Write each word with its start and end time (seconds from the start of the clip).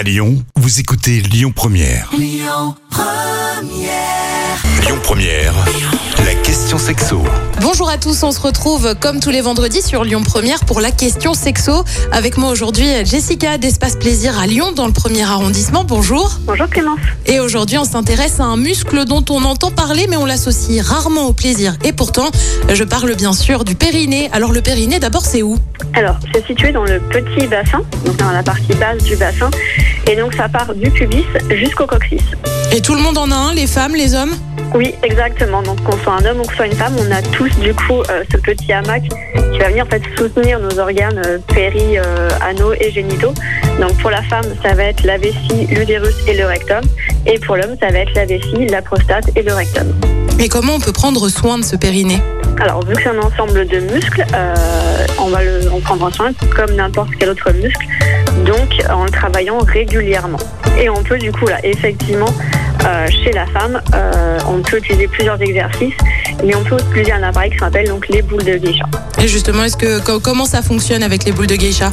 À 0.00 0.02
Lyon, 0.02 0.42
vous 0.56 0.80
écoutez 0.80 1.20
Lyon 1.20 1.52
Première. 1.54 2.08
Lyon 2.16 2.74
Première. 5.02 5.52
La 6.24 6.34
question 6.36 6.78
sexo. 6.78 7.22
Bonjour 7.60 7.90
à 7.90 7.98
tous, 7.98 8.22
on 8.22 8.32
se 8.32 8.40
retrouve 8.40 8.94
comme 8.94 9.20
tous 9.20 9.28
les 9.28 9.42
vendredis 9.42 9.82
sur 9.82 10.04
Lyon 10.04 10.22
Première 10.22 10.60
pour 10.60 10.80
la 10.80 10.90
question 10.90 11.34
sexo. 11.34 11.84
Avec 12.12 12.38
moi 12.38 12.50
aujourd'hui 12.50 12.86
Jessica 13.04 13.58
d'Espace 13.58 13.96
Plaisir 13.96 14.38
à 14.38 14.46
Lyon 14.46 14.72
dans 14.72 14.86
le 14.86 14.92
premier 14.94 15.24
arrondissement. 15.24 15.84
Bonjour. 15.84 16.38
Bonjour 16.46 16.68
Clémence. 16.68 17.00
Et 17.26 17.38
aujourd'hui 17.38 17.76
on 17.76 17.84
s'intéresse 17.84 18.40
à 18.40 18.44
un 18.44 18.56
muscle 18.56 19.04
dont 19.04 19.24
on 19.28 19.44
entend 19.44 19.70
parler 19.70 20.06
mais 20.08 20.16
on 20.16 20.24
l'associe 20.24 20.80
rarement 20.80 21.26
au 21.26 21.34
plaisir. 21.34 21.76
Et 21.84 21.92
pourtant, 21.92 22.30
je 22.72 22.84
parle 22.84 23.14
bien 23.16 23.34
sûr 23.34 23.64
du 23.64 23.74
périnée. 23.74 24.30
Alors 24.32 24.52
le 24.52 24.62
périnée 24.62 24.98
d'abord 24.98 25.26
c'est 25.26 25.42
où? 25.42 25.58
Alors, 25.94 26.18
c'est 26.32 26.46
situé 26.46 26.70
dans 26.72 26.84
le 26.84 27.00
petit 27.00 27.46
bassin, 27.48 27.82
donc 28.04 28.16
dans 28.16 28.30
la 28.30 28.42
partie 28.42 28.74
basse 28.74 29.02
du 29.02 29.16
bassin. 29.16 29.50
Et 30.06 30.16
donc, 30.16 30.34
ça 30.34 30.48
part 30.48 30.74
du 30.74 30.90
pubis 30.90 31.24
jusqu'au 31.50 31.86
coccyx. 31.86 32.22
Et 32.72 32.80
tout 32.80 32.94
le 32.94 33.00
monde 33.00 33.18
en 33.18 33.30
a 33.30 33.34
un, 33.34 33.54
les 33.54 33.66
femmes, 33.66 33.94
les 33.94 34.14
hommes? 34.14 34.34
Oui, 34.74 34.94
exactement. 35.02 35.62
Donc, 35.62 35.82
qu'on 35.82 35.98
soit 35.98 36.14
un 36.14 36.24
homme 36.24 36.40
ou 36.40 36.42
qu'on 36.42 36.54
soit 36.54 36.66
une 36.66 36.74
femme, 36.74 36.94
on 36.98 37.10
a 37.10 37.22
tous, 37.22 37.50
du 37.58 37.74
coup, 37.74 38.00
euh, 38.08 38.22
ce 38.30 38.36
petit 38.36 38.72
hamac 38.72 39.02
qui 39.02 39.58
va 39.58 39.68
venir, 39.68 39.84
en 39.84 39.88
fait, 39.88 40.02
soutenir 40.16 40.60
nos 40.60 40.78
organes 40.78 41.20
euh, 41.26 41.38
péri, 41.52 41.98
euh, 41.98 42.28
anaux 42.40 42.72
et 42.80 42.90
génitaux. 42.92 43.34
Donc, 43.80 43.96
pour 43.98 44.10
la 44.10 44.22
femme, 44.22 44.44
ça 44.62 44.74
va 44.74 44.84
être 44.84 45.02
la 45.04 45.18
vessie, 45.18 45.66
l'utérus 45.70 46.14
et 46.28 46.34
le 46.34 46.46
rectum. 46.46 46.82
Et 47.26 47.38
pour 47.40 47.56
l'homme, 47.56 47.76
ça 47.80 47.88
va 47.88 47.98
être 47.98 48.14
la 48.14 48.26
vessie, 48.26 48.66
la 48.68 48.82
prostate 48.82 49.24
et 49.34 49.42
le 49.42 49.54
rectum. 49.54 49.92
Et 50.38 50.48
comment 50.48 50.74
on 50.76 50.80
peut 50.80 50.92
prendre 50.92 51.28
soin 51.28 51.58
de 51.58 51.64
ce 51.64 51.76
périnée? 51.76 52.22
Alors, 52.60 52.84
vu 52.84 52.94
que 52.94 53.02
c'est 53.02 53.08
un 53.08 53.18
ensemble 53.18 53.66
de 53.66 53.80
muscles, 53.80 54.24
euh, 54.34 55.06
on 55.18 55.28
va 55.28 55.42
le, 55.42 55.70
en 55.72 55.80
prendre 55.80 56.14
soin 56.14 56.30
comme 56.54 56.74
n'importe 56.76 57.10
quel 57.18 57.30
autre 57.30 57.50
muscle, 57.52 57.86
donc 58.44 58.82
en 58.90 59.04
le 59.04 59.10
travaillant 59.10 59.58
régulièrement. 59.58 60.38
Et 60.80 60.88
on 60.88 61.02
peut 61.02 61.18
du 61.18 61.32
coup, 61.32 61.46
là, 61.46 61.58
effectivement, 61.64 62.32
euh, 62.86 63.06
chez 63.08 63.32
la 63.32 63.46
femme, 63.46 63.80
euh, 63.94 64.38
on 64.48 64.62
peut 64.62 64.78
utiliser 64.78 65.08
plusieurs 65.08 65.40
exercices, 65.42 65.94
mais 66.44 66.54
on 66.54 66.62
peut 66.64 66.76
utiliser 66.90 67.12
un 67.12 67.22
appareil 67.22 67.50
qui 67.50 67.58
s'appelle 67.58 67.88
donc 67.88 68.08
les 68.08 68.22
boules 68.22 68.44
de 68.44 68.56
geisha. 68.56 68.84
Et 69.22 69.28
justement, 69.28 69.64
est-ce 69.64 69.76
que 69.76 70.00
co- 70.04 70.20
comment 70.20 70.46
ça 70.46 70.62
fonctionne 70.62 71.02
avec 71.02 71.24
les 71.24 71.32
boules 71.32 71.48
de 71.48 71.56
geisha? 71.56 71.92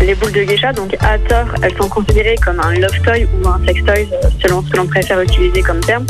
Les 0.00 0.14
boules 0.14 0.30
de 0.30 0.42
geisha, 0.42 0.72
donc 0.72 0.94
à 1.00 1.18
tort, 1.18 1.48
elles 1.62 1.74
sont 1.80 1.88
considérées 1.88 2.36
comme 2.44 2.60
un 2.60 2.74
love 2.74 3.00
toy 3.04 3.26
ou 3.42 3.48
un 3.48 3.58
sex 3.66 3.80
toy, 3.84 4.06
euh, 4.12 4.28
selon 4.40 4.62
ce 4.62 4.70
que 4.70 4.76
l'on 4.76 4.86
préfère 4.86 5.20
utiliser 5.20 5.62
comme 5.62 5.80
terme. 5.80 6.04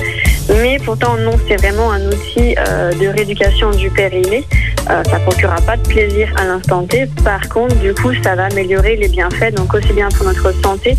Mais 0.63 0.79
pourtant, 0.85 1.17
non, 1.17 1.33
c'est 1.49 1.57
vraiment 1.57 1.93
un 1.93 2.07
outil 2.09 2.55
euh, 2.59 2.93
de 2.93 3.07
rééducation 3.09 3.71
du 3.71 3.89
périnée. 3.91 4.45
Euh, 4.91 5.03
ça 5.05 5.19
procurera 5.19 5.61
pas 5.61 5.77
de 5.77 5.87
plaisir 5.87 6.29
à 6.39 6.47
l'instant 6.47 6.85
T. 6.85 7.07
Par 7.23 7.47
contre, 7.49 7.75
du 7.77 7.93
coup, 7.95 8.13
ça 8.23 8.35
va 8.35 8.47
améliorer 8.47 8.97
les 8.97 9.09
bienfaits, 9.09 9.55
donc 9.55 9.75
aussi 9.75 9.93
bien 9.93 10.09
pour 10.09 10.25
notre 10.25 10.51
santé 10.63 10.97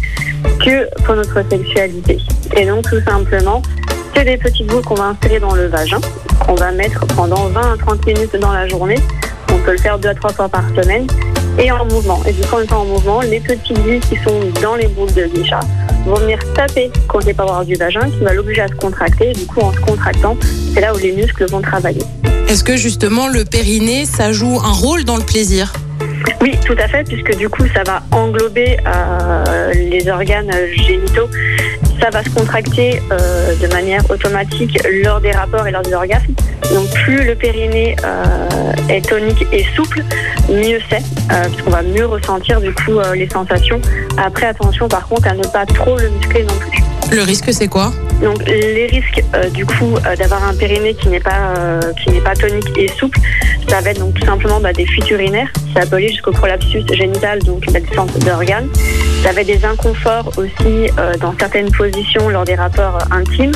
que 0.64 0.88
pour 1.04 1.16
notre 1.16 1.42
sexualité. 1.50 2.20
Et 2.56 2.66
donc, 2.66 2.88
tout 2.88 3.02
simplement, 3.02 3.64
c'est 4.16 4.26
des 4.26 4.38
petites 4.38 4.68
boules 4.68 4.84
qu'on 4.84 4.96
va 4.96 5.06
insérer 5.06 5.40
dans 5.40 5.56
le 5.56 5.68
vagin, 5.68 6.00
qu'on 6.46 6.56
va 6.56 6.72
mettre 6.72 7.06
pendant 7.16 7.48
20 7.48 7.74
à 7.74 7.78
30 7.78 8.06
minutes 8.06 8.36
dans 8.40 8.52
la 8.52 8.68
journée. 8.68 9.00
On 9.52 9.58
peut 9.60 9.72
le 9.72 9.78
faire 9.80 9.98
deux 9.98 10.10
à 10.10 10.16
trois 10.16 10.34
fois 10.34 10.50
par 10.50 10.64
semaine 10.70 11.08
et 11.58 11.72
en 11.72 11.86
mouvement. 11.86 12.22
Et 12.28 12.32
du 12.32 12.42
coup, 12.42 12.58
en 12.58 12.60
étant 12.60 12.82
en 12.82 12.86
mouvement, 12.86 13.22
les 13.22 13.40
petites 13.40 13.80
billes 13.82 14.00
qui 14.02 14.18
sont 14.18 14.40
dans 14.62 14.76
les 14.76 14.88
boules 14.88 15.14
de 15.14 15.26
geisha 15.26 15.60
vont 16.06 16.16
venir 16.16 16.40
taper 16.54 16.92
contre 17.08 17.26
les 17.26 17.34
parois 17.34 17.66
du 17.66 17.74
vagin 17.74 18.10
qui 18.10 18.20
va 18.20 18.34
l'obliger 18.34 18.62
à 18.62 18.68
se 18.68 18.76
contracter. 18.76 19.32
Et 19.32 19.34
du 19.34 19.48
coup, 19.48 19.62
en 19.62 19.72
se 19.72 19.80
contractant, 19.80 20.38
c'est 20.74 20.82
là 20.82 20.94
où 20.94 20.98
les 20.98 21.12
muscles 21.12 21.46
vont 21.50 21.62
travailler. 21.62 22.04
Est-ce 22.48 22.64
que 22.64 22.76
justement 22.76 23.28
le 23.28 23.46
périnée, 23.46 24.06
ça 24.06 24.32
joue 24.32 24.60
un 24.64 24.72
rôle 24.72 25.04
dans 25.04 25.18
le 25.18 25.24
plaisir? 25.24 25.74
Oui, 26.42 26.58
tout 26.66 26.76
à 26.80 26.88
fait, 26.88 27.04
puisque 27.04 27.36
du 27.36 27.50
coup, 27.50 27.64
ça 27.76 27.84
va 27.86 28.02
englober 28.12 28.78
euh, 28.88 29.74
les 29.74 30.10
organes 30.10 30.52
génitaux. 30.76 31.30
Ça 32.02 32.10
va 32.10 32.24
se 32.24 32.30
contracter 32.30 33.02
euh, 33.12 33.56
de 33.56 33.68
manière 33.68 34.10
automatique 34.10 34.80
lors 35.04 35.20
des 35.20 35.32
rapports 35.32 35.68
et 35.68 35.72
lors 35.72 35.82
des 35.82 35.94
orgasmes. 35.94 36.34
Donc, 36.74 36.90
plus 36.92 37.26
le 37.26 37.36
périnée 37.36 37.96
euh, 38.06 38.72
est 38.90 39.08
tonique 39.08 39.46
et 39.52 39.66
souple, 39.76 40.04
mieux 40.50 40.80
c'est, 40.90 41.04
puisqu'on 41.52 41.72
va 41.72 41.82
mieux 41.82 42.06
ressentir 42.06 42.62
du 42.62 42.74
coup 42.74 43.00
les 43.14 43.28
sensations. 43.30 43.82
Après, 44.18 44.48
attention 44.48 44.88
par 44.88 45.08
contre 45.08 45.28
à 45.28 45.34
ne 45.34 45.44
pas 45.44 45.66
trop 45.66 45.98
le 45.98 46.10
muscler 46.10 46.44
non 46.44 46.54
plus. 46.60 47.16
Le 47.16 47.24
risque, 47.24 47.52
c'est 47.52 47.68
quoi? 47.68 47.92
Donc 48.22 48.46
les 48.46 48.88
risques 48.88 49.24
euh, 49.34 49.50
du 49.50 49.66
coup 49.66 49.96
euh, 50.06 50.16
d'avoir 50.16 50.44
un 50.44 50.54
périnée 50.54 50.94
qui 50.94 51.08
n'est 51.08 51.22
pas 51.22 51.54
euh, 51.58 51.80
qui 51.94 52.12
n'est 52.12 52.22
pas 52.22 52.36
tonique 52.36 52.78
et 52.78 52.88
souple, 52.90 53.18
ça 53.70 53.80
va 53.80 53.92
être 53.92 54.00
donc 54.00 54.14
tout 54.14 54.26
simplement 54.26 54.60
bah, 54.60 54.74
des 54.74 54.86
fuites 54.86 55.10
urinaires, 55.10 55.50
ça 55.74 55.86
peut 55.86 55.96
aller 55.96 56.10
jusqu'au 56.10 56.32
prolapsus 56.32 56.84
génital, 56.92 57.40
donc 57.40 57.66
la 57.68 57.80
descente 57.80 58.18
d'organes. 58.20 58.68
Ça 59.24 59.32
va 59.32 59.42
être 59.42 59.48
des 59.48 59.66
inconforts 59.66 60.32
aussi 60.38 60.90
dans 61.20 61.34
certaines 61.38 61.72
positions 61.72 62.30
lors 62.30 62.46
des 62.46 62.56
rapports 62.56 63.00
intimes. 63.12 63.52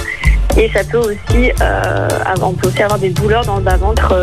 Et 0.58 0.70
ça 0.74 0.84
peut 0.84 0.98
aussi, 0.98 1.52
avoir, 1.62 2.50
on 2.50 2.54
peut 2.54 2.68
aussi 2.68 2.84
avoir 2.84 3.00
des 3.00 3.12
douleurs 3.12 3.46
dans 3.46 3.56
le 3.56 3.64
bas-ventre 3.64 4.14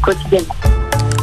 quotidiennement. 0.00 0.54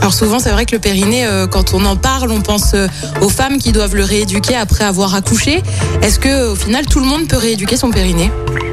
Alors 0.09 0.17
souvent, 0.17 0.39
c'est 0.39 0.49
vrai 0.49 0.65
que 0.65 0.71
le 0.71 0.79
périnée, 0.79 1.27
euh, 1.27 1.45
quand 1.45 1.75
on 1.75 1.85
en 1.85 1.95
parle, 1.95 2.31
on 2.31 2.41
pense 2.41 2.73
euh, 2.73 2.87
aux 3.21 3.29
femmes 3.29 3.59
qui 3.59 3.71
doivent 3.71 3.95
le 3.95 4.03
rééduquer 4.03 4.55
après 4.55 4.83
avoir 4.83 5.13
accouché. 5.13 5.61
Est-ce 6.01 6.17
que 6.17 6.51
au 6.51 6.55
final, 6.55 6.87
tout 6.87 6.99
le 6.99 7.05
monde 7.05 7.27
peut 7.27 7.37
rééduquer 7.37 7.77
son 7.77 7.91
périnée? 7.91 8.31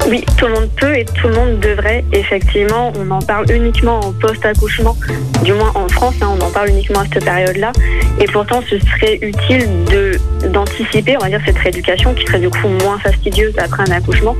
Oui, 0.09 0.25
tout 0.35 0.47
le 0.47 0.53
monde 0.53 0.69
peut 0.75 0.97
et 0.97 1.05
tout 1.05 1.27
le 1.27 1.35
monde 1.35 1.59
devrait. 1.59 2.03
Effectivement, 2.11 2.91
on 2.97 3.11
en 3.11 3.21
parle 3.21 3.51
uniquement 3.51 3.99
en 3.99 4.13
post-accouchement, 4.13 4.97
du 5.43 5.53
moins 5.53 5.71
en 5.75 5.87
France, 5.89 6.15
hein, 6.21 6.29
on 6.39 6.43
en 6.43 6.49
parle 6.49 6.69
uniquement 6.69 7.01
à 7.01 7.03
cette 7.13 7.23
période-là. 7.23 7.71
Et 8.19 8.25
pourtant, 8.25 8.63
ce 8.67 8.79
serait 8.79 9.19
utile 9.21 9.67
de 9.91 10.19
d'anticiper, 10.47 11.17
on 11.17 11.21
va 11.21 11.29
dire, 11.29 11.41
cette 11.45 11.59
rééducation 11.59 12.15
qui 12.15 12.25
serait 12.25 12.39
du 12.39 12.49
coup 12.49 12.67
moins 12.81 12.97
fastidieuse 12.97 13.53
après 13.59 13.83
un 13.83 13.91
accouchement, 13.91 14.35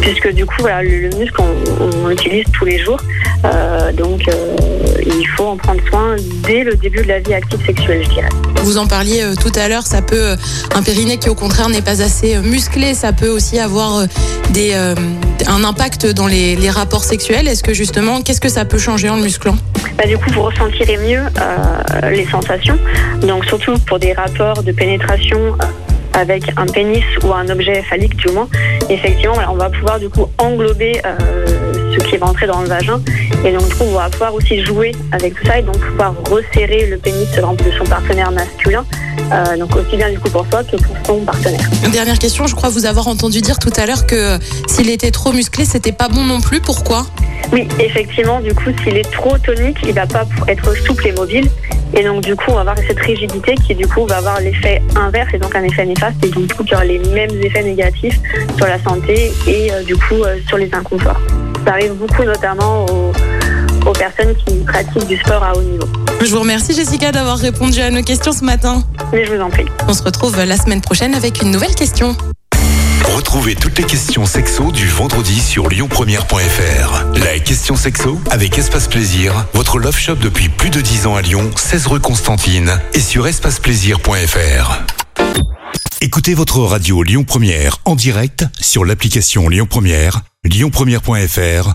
puisque 0.00 0.32
du 0.32 0.46
coup, 0.46 0.64
le, 0.64 1.08
le 1.08 1.16
muscle, 1.16 1.40
on 2.02 2.08
l'utilise 2.08 2.44
tous 2.52 2.64
les 2.64 2.78
jours. 2.78 3.00
Euh, 3.44 3.92
donc, 3.92 4.28
euh, 4.28 4.56
il 5.04 5.26
faut 5.36 5.46
en 5.46 5.56
prendre 5.56 5.80
soin 5.88 6.16
dès 6.46 6.62
le 6.62 6.74
début 6.74 7.02
de 7.02 7.08
la 7.08 7.20
vie 7.20 7.34
active 7.34 7.64
sexuelle, 7.64 8.02
je 8.04 8.10
dirais. 8.10 8.28
Vous 8.62 8.78
en 8.78 8.86
parliez 8.86 9.22
euh, 9.22 9.34
tout 9.34 9.52
à 9.58 9.68
l'heure, 9.68 9.86
ça 9.86 10.02
peut 10.02 10.36
un 10.74 10.82
périnée 10.82 11.16
qui 11.16 11.28
au 11.28 11.34
contraire 11.34 11.68
n'est 11.68 11.82
pas 11.82 12.02
assez 12.02 12.36
musclé, 12.38 12.94
ça 12.94 13.12
peut 13.12 13.28
aussi 13.28 13.58
avoir 13.58 14.06
des 14.50 14.74
un 14.74 15.64
impact 15.64 16.06
dans 16.06 16.26
les, 16.26 16.56
les 16.56 16.70
rapports 16.70 17.04
sexuels. 17.04 17.48
Est-ce 17.48 17.62
que 17.62 17.74
justement, 17.74 18.20
qu'est-ce 18.22 18.40
que 18.40 18.48
ça 18.48 18.64
peut 18.64 18.78
changer 18.78 19.08
en 19.08 19.16
le 19.16 19.22
musclant? 19.22 19.56
Bah, 19.96 20.06
du 20.06 20.16
coup, 20.18 20.30
vous 20.30 20.42
ressentirez 20.42 20.98
mieux 20.98 21.22
les 22.10 22.26
sensations. 22.26 22.78
Donc, 23.22 23.44
surtout 23.46 23.74
pour 23.86 23.98
des 23.98 24.12
rapports 24.12 24.62
de 24.62 24.72
pénétration 24.72 25.56
avec 26.14 26.52
un 26.56 26.66
pénis 26.66 27.04
ou 27.22 27.32
un 27.32 27.48
objet 27.48 27.82
phallique, 27.82 28.16
du 28.16 28.32
moins. 28.32 28.48
Effectivement, 28.88 29.36
on 29.50 29.56
va 29.56 29.70
pouvoir 29.70 29.98
du 29.98 30.08
coup 30.08 30.26
englober 30.38 31.00
euh, 31.04 31.46
ce 31.92 32.04
qui 32.04 32.16
va 32.16 32.26
entrer 32.26 32.46
dans 32.46 32.60
le 32.60 32.68
vagin. 32.68 33.00
Et 33.44 33.52
donc, 33.52 33.68
du 33.68 33.74
coup, 33.74 33.84
on 33.84 33.94
va 33.94 34.10
pouvoir 34.10 34.34
aussi 34.34 34.62
jouer 34.62 34.92
avec 35.12 35.34
tout 35.34 35.46
ça 35.46 35.58
et 35.58 35.62
donc 35.62 35.78
pouvoir 35.78 36.14
resserrer 36.30 36.86
le 36.86 36.98
pénis 36.98 37.28
exemple, 37.32 37.64
de 37.64 37.70
son 37.78 37.84
partenaire 37.84 38.30
masculin. 38.30 38.84
Euh, 39.32 39.56
donc, 39.56 39.74
aussi 39.76 39.96
bien 39.96 40.10
du 40.10 40.18
coup 40.18 40.28
pour 40.28 40.46
soi 40.50 40.62
que 40.64 40.76
pour 40.76 40.96
son 41.06 41.20
partenaire. 41.24 41.60
Dernière 41.92 42.18
question, 42.18 42.46
je 42.46 42.54
crois 42.54 42.68
vous 42.68 42.86
avoir 42.86 43.08
entendu 43.08 43.40
dire 43.40 43.58
tout 43.58 43.72
à 43.76 43.86
l'heure 43.86 44.06
que 44.06 44.38
s'il 44.66 44.90
était 44.90 45.10
trop 45.10 45.32
musclé, 45.32 45.64
c'était 45.64 45.92
pas 45.92 46.08
bon 46.08 46.24
non 46.24 46.40
plus. 46.40 46.60
Pourquoi? 46.60 47.06
Oui, 47.52 47.66
effectivement, 47.78 48.40
du 48.40 48.54
coup, 48.54 48.70
s'il 48.84 48.96
est 48.96 49.10
trop 49.10 49.36
tonique, 49.38 49.78
il 49.84 49.94
va 49.94 50.06
pas 50.06 50.24
être 50.46 50.76
souple 50.76 51.08
et 51.08 51.12
mobile. 51.12 51.50
Et 51.94 52.04
donc, 52.04 52.22
du 52.22 52.36
coup, 52.36 52.44
on 52.48 52.54
va 52.54 52.60
avoir 52.60 52.78
cette 52.78 53.00
rigidité 53.00 53.54
qui, 53.66 53.74
du 53.74 53.86
coup, 53.88 54.06
va 54.06 54.18
avoir 54.18 54.40
l'effet 54.40 54.80
inverse 54.94 55.34
et 55.34 55.38
donc 55.38 55.54
un 55.56 55.64
effet 55.64 55.84
néfaste. 55.84 56.24
Et 56.24 56.28
donc, 56.28 56.46
du 56.46 56.54
coup, 56.54 56.62
qui 56.62 56.74
aura 56.74 56.84
les 56.84 56.98
mêmes 56.98 57.30
effets 57.42 57.64
négatifs 57.64 58.20
sur 58.56 58.66
la 58.66 58.78
santé 58.80 59.32
et, 59.48 59.72
euh, 59.72 59.82
du 59.82 59.96
coup, 59.96 60.22
euh, 60.22 60.36
sur 60.46 60.58
les 60.58 60.72
inconforts. 60.72 61.20
Ça 61.66 61.72
arrive 61.72 61.94
beaucoup, 61.94 62.22
notamment 62.22 62.86
aux, 62.86 63.12
aux 63.86 63.92
personnes 63.92 64.34
qui 64.46 64.56
pratiquent 64.64 65.06
du 65.06 65.16
sport 65.18 65.42
à 65.42 65.56
haut 65.56 65.62
niveau. 65.62 65.86
Je 66.20 66.30
vous 66.30 66.40
remercie 66.40 66.74
Jessica 66.74 67.12
d'avoir 67.12 67.38
répondu 67.38 67.80
à 67.80 67.90
nos 67.90 68.02
questions 68.02 68.32
ce 68.32 68.44
matin. 68.44 68.82
Mais 69.12 69.24
je 69.24 69.34
vous 69.34 69.40
en 69.40 69.50
prie. 69.50 69.66
On 69.88 69.94
se 69.94 70.02
retrouve 70.02 70.36
la 70.42 70.56
semaine 70.56 70.80
prochaine 70.80 71.14
avec 71.14 71.42
une 71.42 71.50
nouvelle 71.50 71.74
question. 71.74 72.16
Retrouvez 73.04 73.54
toutes 73.54 73.78
les 73.78 73.84
questions 73.84 74.26
sexo 74.26 74.70
du 74.70 74.86
vendredi 74.86 75.40
sur 75.40 75.68
lyonpremière.fr. 75.68 77.18
La 77.24 77.38
question 77.38 77.74
sexo 77.76 78.20
avec 78.30 78.58
Espace 78.58 78.88
Plaisir, 78.88 79.46
votre 79.54 79.78
love 79.78 79.96
shop 79.96 80.16
depuis 80.16 80.48
plus 80.48 80.70
de 80.70 80.80
10 80.80 81.06
ans 81.06 81.16
à 81.16 81.22
Lyon, 81.22 81.50
16 81.56 81.86
rue 81.86 82.00
Constantine 82.00 82.80
et 82.94 83.00
sur 83.00 83.26
espaceplaisir.fr. 83.26 84.84
Écoutez 86.02 86.34
votre 86.34 86.60
radio 86.60 87.02
Lyon 87.02 87.24
Première 87.24 87.78
en 87.84 87.94
direct 87.94 88.44
sur 88.60 88.84
l'application 88.84 89.48
Lyon 89.48 89.66
Première, 89.68 90.22
lyonpremière.fr 90.44 91.74